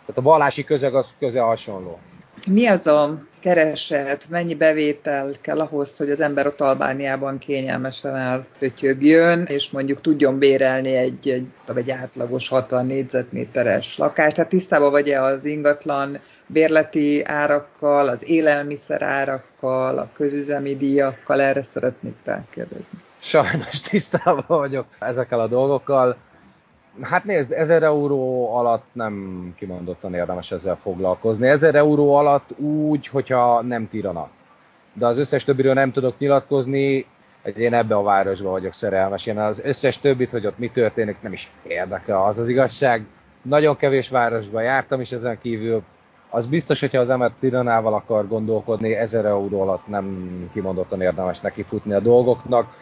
[0.05, 1.99] tehát a vallási közeg az köze hasonló.
[2.47, 9.43] Mi az a kereset, mennyi bevétel kell ahhoz, hogy az ember ott Albániában kényelmesen elfötyögjön,
[9.43, 14.35] és mondjuk tudjon bérelni egy, egy, egy átlagos 60 négyzetméteres lakást.
[14.35, 22.15] Tehát tisztában vagy-e az ingatlan bérleti árakkal, az élelmiszer árakkal, a közüzemi díjakkal, erre szeretnék
[22.23, 22.99] rákérdezni.
[23.19, 26.17] Sajnos tisztában vagyok ezekkel a dolgokkal.
[27.01, 31.47] Hát nézd, 1000 euró alatt nem kimondottan érdemes ezzel foglalkozni.
[31.47, 34.29] 1000 euró alatt úgy, hogyha nem tirana.
[34.93, 37.05] De az összes többiről nem tudok nyilatkozni,
[37.57, 39.25] én ebbe a városba vagyok szerelmes.
[39.25, 43.05] Én az összes többit, hogy ott mi történik, nem is érdekel az az igazság.
[43.41, 45.81] Nagyon kevés városba jártam is ezen kívül.
[46.29, 51.63] Az biztos, hogyha az ember Tiranával akar gondolkodni, 1000 euró alatt nem kimondottan érdemes neki
[51.63, 52.73] futni a dolgoknak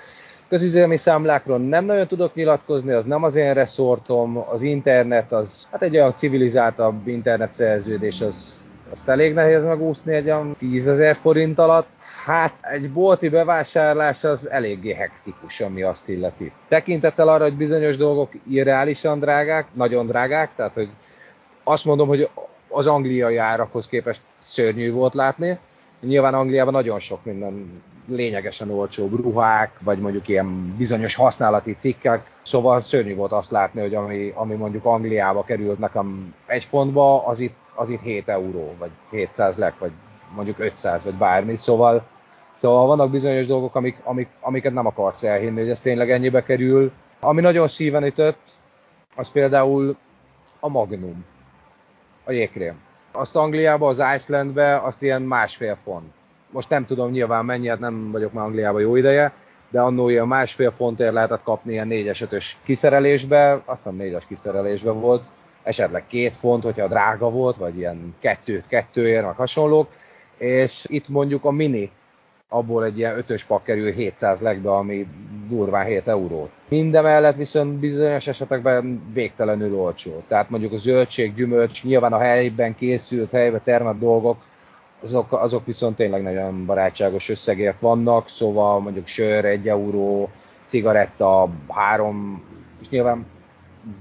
[0.50, 5.82] közüzemi számlákról nem nagyon tudok nyilatkozni, az nem az én reszortom, az internet, az hát
[5.82, 11.60] egy olyan civilizáltabb internet szerződés, az, azt elég nehéz megúszni egy olyan 10 ezer forint
[11.60, 11.88] alatt.
[12.26, 16.52] Hát egy bolti bevásárlás az eléggé hektikus, ami azt illeti.
[16.68, 20.90] Tekintettel arra, hogy bizonyos dolgok irreálisan drágák, nagyon drágák, tehát hogy
[21.64, 22.30] azt mondom, hogy
[22.70, 25.58] az angliai árakhoz képest szörnyű volt látni.
[26.02, 32.80] Nyilván Angliában nagyon sok minden lényegesen olcsóbb ruhák, vagy mondjuk ilyen bizonyos használati cikkek, szóval
[32.80, 37.56] szörnyű volt azt látni, hogy ami, ami mondjuk Angliába került nekem egy fontba, az itt,
[37.76, 39.92] az itt 7 euró, vagy 700 lek, vagy
[40.36, 42.04] mondjuk 500, vagy bármi, szóval
[42.60, 46.92] Szóval vannak bizonyos dolgok, amik, amik, amiket nem akarsz elhinni, hogy ez tényleg ennyibe kerül.
[47.20, 48.40] Ami nagyon szíven ütött,
[49.16, 49.98] az például
[50.60, 51.26] a Magnum,
[52.24, 52.82] a jégkrém.
[53.12, 56.14] Azt Angliába, az Icelandbe, azt ilyen másfél font
[56.52, 59.34] most nem tudom nyilván mennyi, hát nem vagyok már Angliában jó ideje,
[59.70, 64.92] de annó ilyen másfél fontért lehetett kapni ilyen 4-es, 5-ös kiszerelésbe, azt hiszem 4-es kiszerelésbe
[64.92, 65.24] volt,
[65.64, 69.90] esetleg két font, hogyha drága volt, vagy ilyen kettőt kettőért, meg hasonlók,
[70.38, 71.92] és itt mondjuk a mini,
[72.52, 75.08] abból egy ilyen ötös pak kerül 700 legbe, ami
[75.50, 76.50] durván 7 euró.
[76.70, 80.24] Mindemellett viszont bizonyos esetekben végtelenül olcsó.
[80.28, 84.38] Tehát mondjuk a zöldség, gyümölcs, nyilván a helyben készült, helyben termett dolgok,
[85.04, 90.30] azok, azok viszont tényleg nagyon barátságos összegért vannak, szóval mondjuk sör, egy euró,
[90.66, 92.44] cigaretta, három,
[92.82, 93.26] és nyilván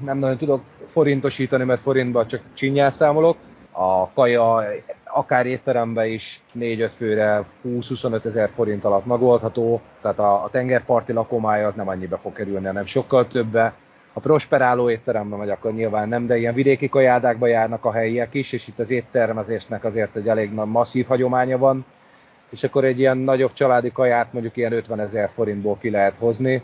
[0.05, 3.37] nem nagyon tudok forintosítani, mert forintban csak csinyel számolok.
[3.73, 4.65] A kaja
[5.05, 11.67] akár étterembe is 4-5 főre 20-25 ezer forint alatt megoldható, tehát a, a tengerparti lakomája
[11.67, 13.75] az nem annyiba fog kerülni, hanem sokkal többe.
[14.19, 18.53] Ha prosperáló étterembe megy, akkor nyilván nem, de ilyen vidéki kajádákba járnak a helyiek is,
[18.53, 21.85] és itt az éttermezésnek azért egy elég nagy masszív hagyománya van,
[22.51, 26.63] és akkor egy ilyen nagyobb családi kaját mondjuk ilyen 50 ezer forintból ki lehet hozni,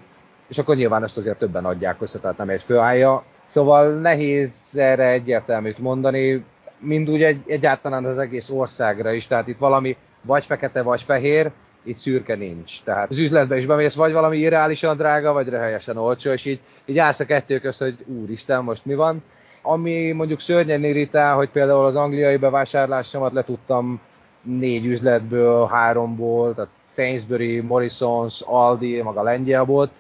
[0.49, 3.25] és akkor nyilván ezt azért többen adják össze, tehát nem egy főállja.
[3.45, 6.45] Szóval nehéz erre egyértelműt mondani,
[6.79, 11.51] mind úgy egy, egyáltalán az egész országra is, tehát itt valami vagy fekete, vagy fehér,
[11.85, 12.83] itt szürke nincs.
[12.83, 16.99] Tehát az üzletbe is bemész, vagy valami irreálisan drága, vagy rehelyesen olcsó, és így, így
[16.99, 19.23] állsz a kettő közt, hogy úristen, most mi van.
[19.63, 24.01] Ami mondjuk szörnyen irritál, hogy például az angliai bevásárlásomat le tudtam
[24.43, 29.91] négy üzletből, háromból, tehát Sainsbury, Morrisons, Aldi, maga lengyel volt,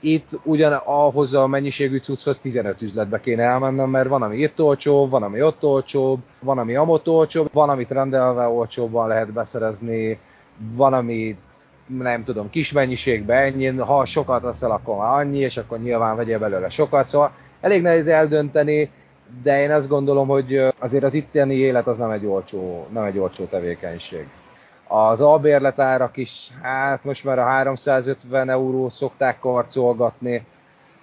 [0.00, 5.10] itt ugyan ahhoz a mennyiségű cucchoz 15 üzletbe kéne elmennem, mert van, ami itt olcsóbb,
[5.10, 10.18] van, ami ott olcsóbb, van, ami amott olcsóbb, van, amit rendelve olcsóbban lehet beszerezni,
[10.60, 11.36] van, ami
[11.86, 16.38] nem tudom, kis mennyiségben ennyi, ha sokat veszel, akkor már annyi, és akkor nyilván vegyél
[16.38, 18.90] belőle sokat, szóval elég nehéz eldönteni,
[19.42, 23.18] de én azt gondolom, hogy azért az itteni élet az nem egy olcsó, nem egy
[23.18, 24.26] olcsó tevékenység.
[24.86, 30.44] Az albérletárak is, hát most már a 350 euró szokták karcolgatni,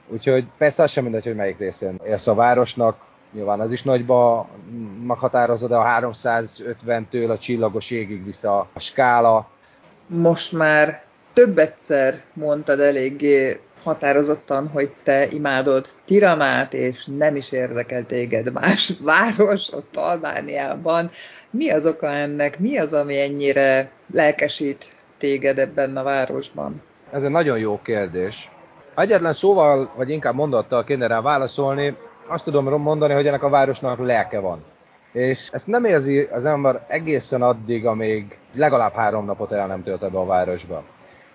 [0.07, 4.47] úgyhogy persze az sem mindegy, hogy melyik részén élsz a városnak, nyilván az is nagyba
[5.07, 9.49] meghatározod, de a 350-től a csillagos égig vissza a skála.
[10.07, 18.05] Most már több egyszer mondtad eléggé határozottan, hogy te imádod Tiramát, és nem is érdekel
[18.05, 21.11] téged más város ott Albániában.
[21.49, 22.59] Mi az oka ennek?
[22.59, 26.81] Mi az, ami ennyire lelkesít téged ebben a városban?
[27.11, 28.51] Ez egy nagyon jó kérdés.
[28.95, 33.99] Egyetlen szóval, vagy inkább mondattal kéne rá válaszolni, azt tudom mondani, hogy ennek a városnak
[33.99, 34.63] lelke van.
[35.11, 40.03] És ezt nem érzi az ember egészen addig, amíg legalább három napot el nem tölt
[40.03, 40.83] ebbe a városba.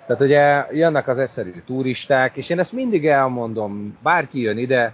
[0.06, 4.92] Tehát ugye jönnek az egyszerű turisták, és én ezt mindig elmondom, bárki jön ide,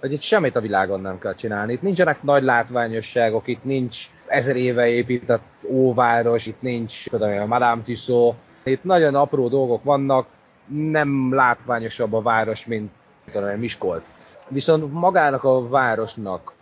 [0.00, 1.72] hogy itt semmit a világon nem kell csinálni.
[1.72, 7.82] Itt nincsenek nagy látványosságok, itt nincs ezer éve épített óváros, itt nincs tudom, a Madame
[7.82, 10.26] Tissot, itt nagyon apró dolgok vannak,
[10.66, 12.90] nem látványosabb a város, mint
[13.32, 14.16] tudom, Miskolc.
[14.48, 16.52] Viszont magának a városnak,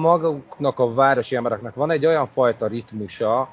[0.00, 3.48] maguknak a városi embereknek van egy olyan fajta ritmusa,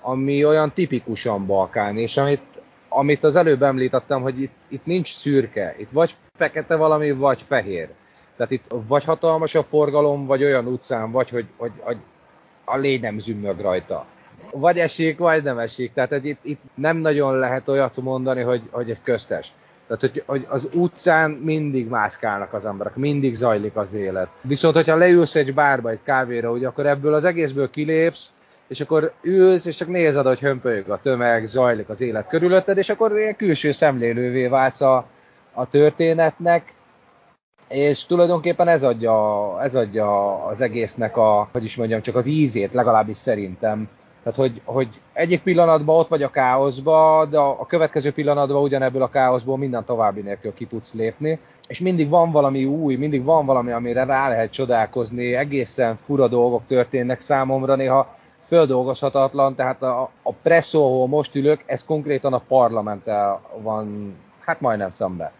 [0.00, 5.74] ami olyan tipikusan balkán, és amit, amit az előbb említettem, hogy itt, itt nincs szürke,
[5.78, 7.88] itt vagy fekete valami, vagy fehér.
[8.36, 11.96] Tehát itt vagy hatalmas a forgalom, vagy olyan utcán, vagy hogy, hogy, hogy
[12.64, 14.06] a lény nem zümmög rajta.
[14.52, 15.92] Vagy esik, vagy nem esik.
[15.92, 19.52] Tehát itt, itt nem nagyon lehet olyat mondani, hogy, hogy egy köztes.
[19.96, 24.28] Tehát, hogy, hogy az utcán mindig mászkálnak az emberek, mindig zajlik az élet.
[24.42, 28.30] Viszont, hogyha leülsz egy bárba, egy kávéra, ugye, akkor ebből az egészből kilépsz,
[28.68, 32.88] és akkor ülsz, és csak nézed, hogy hömpölyög a tömeg, zajlik az élet körülötted, és
[32.88, 35.06] akkor ilyen külső szemlélővé válsz a,
[35.52, 36.74] a történetnek,
[37.68, 42.72] és tulajdonképpen ez adja, ez adja az egésznek a, hogy is mondjam, csak az ízét,
[42.72, 43.88] legalábbis szerintem.
[44.22, 49.08] Tehát, hogy, hogy egyik pillanatban ott vagy a káoszba, de a következő pillanatban ugyanebből a
[49.08, 51.38] káoszból minden további nélkül ki tudsz lépni.
[51.66, 56.62] És mindig van valami új, mindig van valami, amire rá lehet csodálkozni, egészen fura dolgok
[56.66, 63.40] történnek számomra, néha földolgozhatatlan, tehát a, a presszó, ahol most ülök, ez konkrétan a parlamenttel
[63.62, 65.30] van, hát majdnem szemben.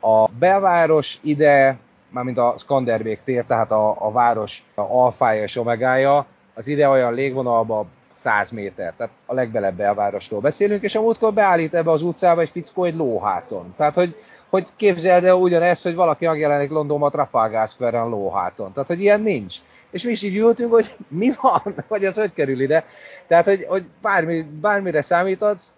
[0.00, 1.78] A belváros ide,
[2.10, 7.14] mármint a Skanderbék tér, tehát a, a város a alfája és omegája, az ide olyan
[7.14, 7.86] légvonalba
[8.18, 12.50] 100 méter, tehát a legbelebb belvárosról beszélünk, és a múltkor beállít ebbe az utcába egy
[12.50, 13.74] fickó egy lóháton.
[13.76, 14.16] Tehát, hogy,
[14.48, 18.72] hogy képzeld el ugyanezt, hogy valaki megjelenik Londonban Trafalgar Square-en lóháton.
[18.72, 19.56] Tehát, hogy ilyen nincs.
[19.90, 22.84] És mi is így ültünk, hogy mi van, vagy az hogy kerül ide.
[23.26, 25.72] Tehát, hogy, hogy bármi, bármire számíthatsz,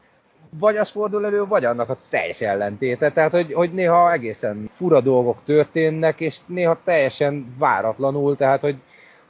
[0.58, 3.10] vagy az fordul elő, vagy annak a teljes ellentéte.
[3.10, 8.76] Tehát, hogy, hogy néha egészen fura dolgok történnek, és néha teljesen váratlanul, tehát, hogy,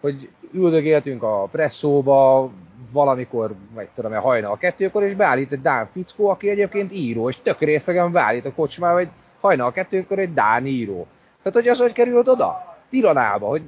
[0.01, 2.51] hogy üldögéltünk a presszóba,
[2.93, 7.39] valamikor, vagy tudom, a hajnal kettőkor, és beállít egy Dán fickó, aki egyébként író, és
[7.43, 9.09] tök részegen beállít a kocsmába, hogy
[9.41, 11.07] hajnal kettőkor egy Dán író.
[11.43, 12.77] Tehát, hogy az hogy került oda?
[12.91, 13.63] Tiranába, hogy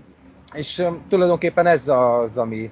[0.53, 2.71] és um, tulajdonképpen ez az, ami,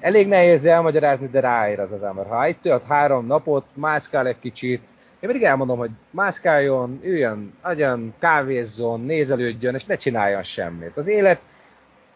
[0.00, 2.26] elég nehéz elmagyarázni, de ráér az az ember.
[2.26, 4.82] Ha itt tölt három napot, mászkál egy kicsit,
[5.20, 10.96] én mindig elmondom, hogy mászkáljon, üljön, agyon, kávézzon, nézelődjön, és ne csináljon semmit.
[10.96, 11.40] Az élet,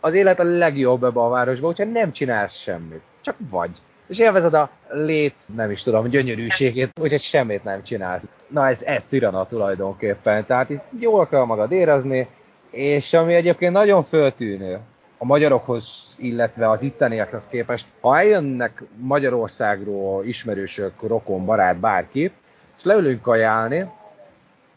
[0.04, 3.02] az élet a legjobb ebbe a városban, hogyha nem csinálsz semmit.
[3.20, 3.70] Csak vagy.
[4.06, 8.28] És élvezed a lét, nem is tudom, gyönyörűségét, úgyhogy semmit nem csinálsz.
[8.48, 10.46] Na ez, ez tirana tulajdonképpen.
[10.46, 12.28] Tehát itt jól kell magad érezni,
[12.70, 14.78] és ami egyébként nagyon föltűnő,
[15.18, 22.32] a magyarokhoz, illetve az itteniekhez képest, ha eljönnek Magyarországról ismerősök, rokon, barát, bárki,
[22.76, 23.86] és leülünk kajálni,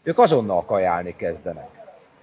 [0.02, 1.68] ők azonnal kajálni kezdenek.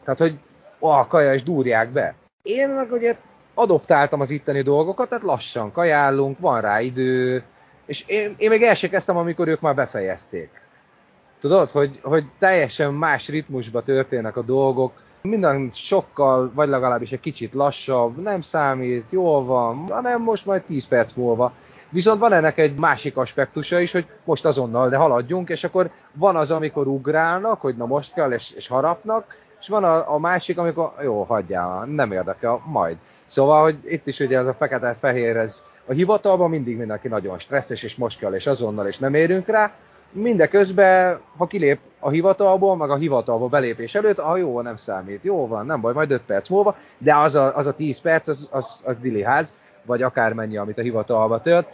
[0.04, 0.38] Tehát, hogy
[0.80, 2.16] a kaja, és dúrják be.
[2.44, 3.18] Én meg ugye
[3.54, 7.44] adoptáltam az itteni dolgokat, tehát lassan kajálunk, van rá idő,
[7.86, 10.50] és én, én még el kezdtem, amikor ők már befejezték.
[11.40, 17.54] Tudod, hogy, hogy teljesen más ritmusba történnek a dolgok, minden sokkal, vagy legalábbis egy kicsit
[17.54, 21.54] lassabb, nem számít, jól van, hanem most majd 10 perc múlva.
[21.90, 26.36] Viszont van ennek egy másik aspektusa is, hogy most azonnal, de haladjunk, és akkor van
[26.36, 30.58] az, amikor ugrálnak, hogy na most kell, és, és harapnak, és van a, a másik,
[30.58, 32.98] amikor jó, hagyjál, nem érdekel, majd.
[33.26, 37.84] Szóval, hogy itt is ugye ez a fekete-fehér, ez a hivatalban mindig mindenki nagyon stresszes,
[37.84, 39.72] és most kell, és azonnal, és nem érünk rá,
[40.12, 45.48] mindeközben, ha kilép a hivatalból, meg a hivatalba belépés előtt, ah, jó, nem számít, jó
[45.48, 48.48] van, nem baj, majd 5 perc múlva, de az a, az a 10 perc, az,
[48.52, 51.70] az, az diliház, vagy akármennyi, amit a hivatalba tört.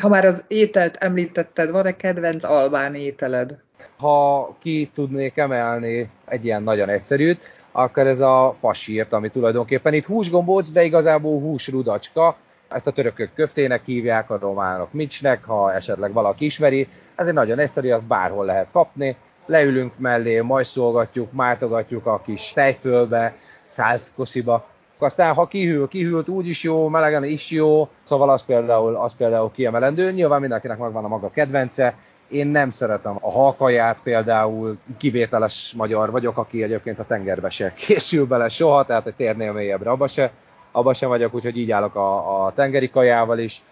[0.00, 3.58] Ha már az ételt említetted, van-e kedvenc albán ételed?
[4.02, 7.40] Ha ki tudnék emelni egy ilyen nagyon egyszerűt,
[7.72, 12.36] akkor ez a fasírt, ami tulajdonképpen itt húsgombóc, de igazából húsrudacska,
[12.68, 16.88] ezt a törökök köftének hívják, a románok micsnek, ha esetleg valaki ismeri.
[17.14, 19.16] Ez egy nagyon egyszerű, azt bárhol lehet kapni.
[19.46, 23.34] Leülünk mellé, majd szolgatjuk, mártogatjuk a kis tejfölbe,
[23.68, 24.66] szálckosziba.
[24.98, 29.50] Aztán, ha kihűl, kihűlt, úgy is jó, melegen is jó, szóval az például, az például
[29.50, 30.10] kiemelendő.
[30.10, 31.94] Nyilván mindenkinek megvan a maga kedvence,
[32.32, 38.26] én nem szeretem a halkaját például, kivételes magyar vagyok, aki egyébként a tengerbe se készül
[38.26, 40.32] bele soha, tehát egy térnél mélyebbre abba se
[40.72, 43.62] abban sem vagyok, úgyhogy így állok a, a tengeri kajával is.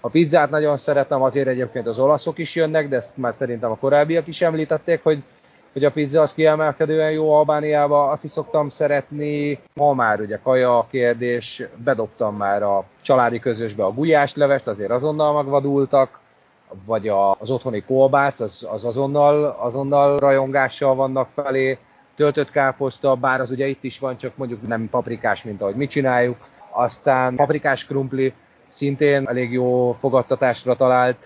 [0.00, 3.76] A pizzát nagyon szeretem, azért egyébként az olaszok is jönnek, de ezt már szerintem a
[3.76, 5.22] korábbiak is említették, hogy,
[5.72, 9.58] hogy a pizza az kiemelkedően jó Albániába, azt is szoktam szeretni.
[9.76, 15.32] Ha már ugye kaja a kérdés, bedobtam már a családi közösbe a gulyáslevest, azért azonnal
[15.32, 16.18] megvadultak,
[16.84, 21.78] vagy a, az otthoni kolbász, az, az azonnal, azonnal rajongással vannak felé
[22.16, 25.86] töltött káposzta, bár az ugye itt is van, csak mondjuk nem paprikás, mint ahogy mi
[25.86, 26.36] csináljuk.
[26.70, 28.32] Aztán paprikás krumpli
[28.68, 31.16] szintén elég jó fogadtatásra talált,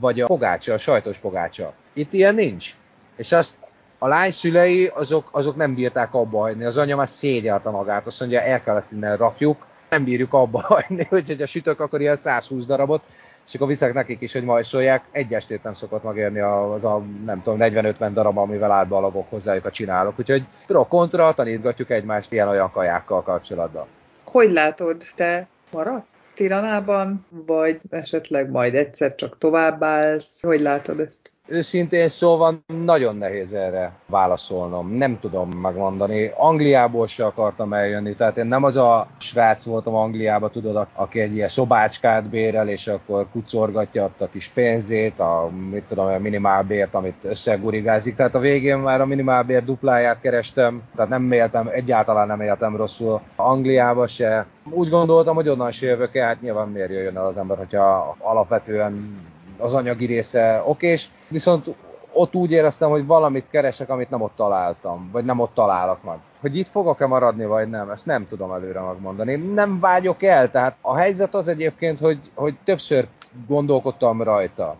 [0.00, 1.72] vagy a pogácsa, a sajtos pogácsa.
[1.92, 2.74] Itt ilyen nincs.
[3.16, 3.56] És azt
[3.98, 6.64] a lány szülei, azok, azok nem bírták abba hagyni.
[6.64, 10.60] Az anya már szégyelte magát, azt mondja, el kell ezt innen rakjuk, nem bírjuk abba
[10.60, 13.02] hagyni, hogy a sütök akkor ilyen 120 darabot,
[13.50, 15.04] és akkor viszek nekik is, hogy majsolják.
[15.10, 19.70] Egy estét nem szokott megérni az a, nem tudom, 40-50 darab, amivel átbalagok hozzájuk a
[19.70, 20.18] csinálok.
[20.18, 23.86] Úgyhogy pro kontra, tanítgatjuk egymást ilyen-olyan kajákkal kapcsolatban.
[24.24, 26.02] Hogy látod, te marad?
[26.34, 30.42] Tiranában, vagy esetleg majd egyszer csak továbbállsz?
[30.42, 31.30] Hogy látod ezt?
[31.52, 36.30] Őszintén szóval nagyon nehéz erre válaszolnom, nem tudom megmondani.
[36.36, 41.34] Angliából se akartam eljönni, tehát én nem az a srác voltam Angliába, tudod, aki egy
[41.34, 47.24] ilyen szobácskát bérel, és akkor kucorgatja a kis pénzét, a, mit tudom, a minimálbért, amit
[47.24, 48.16] összegurigázik.
[48.16, 53.20] Tehát a végén már a minimálbért dupláját kerestem, tehát nem éltem, egyáltalán nem éltem rosszul
[53.36, 54.46] Angliába se.
[54.70, 58.16] Úgy gondoltam, hogy onnan se jövök el, hát nyilván miért jöjjön el az ember, hogyha
[58.18, 59.18] alapvetően
[59.60, 61.74] az anyagi része okés, viszont
[62.12, 66.18] ott úgy éreztem, hogy valamit keresek, amit nem ott találtam, vagy nem ott találok meg.
[66.40, 69.34] Hogy itt fogok-e maradni, vagy nem, ezt nem tudom előre megmondani.
[69.36, 73.06] Nem vágyok el, tehát a helyzet az egyébként, hogy, hogy többször
[73.46, 74.76] gondolkodtam rajta,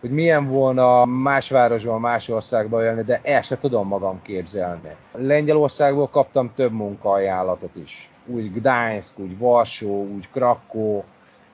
[0.00, 4.94] hogy milyen volna más városban, más országban élni, de el se tudom magam képzelni.
[5.12, 8.10] Lengyelországból kaptam több munkaajánlatot is.
[8.26, 11.04] Úgy Gdańsk, úgy Varsó, úgy Krakó,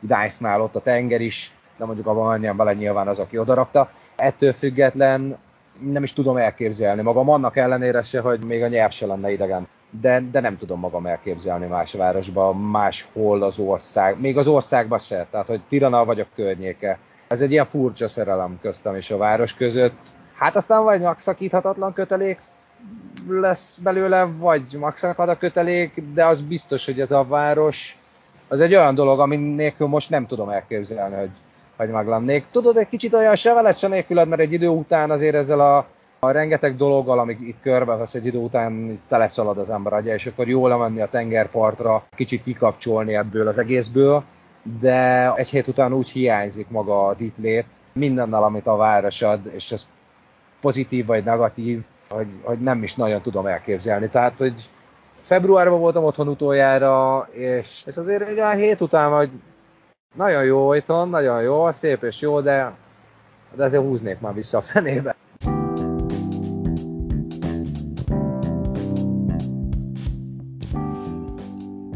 [0.00, 3.90] Gdańsknál ott a tenger is de mondjuk abban menjen bele nyilván az, aki odarakta.
[4.16, 5.38] Ettől független
[5.80, 9.68] nem is tudom elképzelni magam, annak ellenére se, hogy még a nyelv se lenne idegen.
[10.00, 15.26] De, de nem tudom magam elképzelni más városba, máshol az ország, még az országban se,
[15.30, 16.98] tehát hogy Tirana vagy a környéke.
[17.28, 19.96] Ez egy ilyen furcsa szerelem köztem és a város között.
[20.34, 22.38] Hát aztán vagy megszakíthatatlan kötelék
[23.28, 27.98] lesz belőle, vagy megszakad a kötelék, de az biztos, hogy ez a város,
[28.48, 31.30] az egy olyan dolog, ami nélkül most nem tudom elképzelni, hogy
[31.76, 32.44] hogy meglennék.
[32.50, 35.86] Tudod, egy kicsit olyan sevelet se nélküled, mert egy idő után azért ezzel a,
[36.18, 40.48] a rengeteg dologgal, amik itt körbevesz, egy idő után teleszalad az ember agya, és akkor
[40.48, 44.22] jól lemenni a tengerpartra, kicsit kikapcsolni ebből az egészből,
[44.80, 49.40] de egy hét után úgy hiányzik maga az itt lét, mindennel, amit a város ad,
[49.54, 49.86] és ez
[50.60, 54.08] pozitív vagy negatív, hogy, hogy nem is nagyon tudom elképzelni.
[54.08, 54.54] Tehát, hogy
[55.20, 59.30] februárban voltam otthon utoljára, és, és azért egy olyan hét után, vagy
[60.14, 62.72] nagyon jó itthon, nagyon jó, szép és jó, de,
[63.54, 65.16] de azért húznék már vissza a fenébe.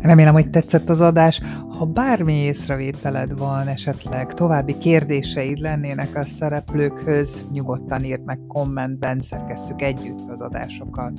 [0.02, 1.40] Remélem, hogy tetszett az adás.
[1.78, 9.82] Ha bármi észrevételed van, esetleg további kérdéseid lennének a szereplőkhöz, nyugodtan írd meg kommentben, szerkesztjük
[9.82, 11.12] együtt az adásokat.